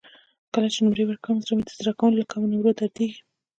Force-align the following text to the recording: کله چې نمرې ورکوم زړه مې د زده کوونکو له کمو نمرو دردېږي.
کله 0.53 0.67
چې 0.73 0.79
نمرې 0.85 1.03
ورکوم 1.07 1.35
زړه 1.45 1.53
مې 1.57 1.63
د 1.67 1.69
زده 1.79 1.91
کوونکو 1.97 2.17
له 2.19 2.25
کمو 2.31 2.49
نمرو 2.51 2.77
دردېږي. 2.79 3.19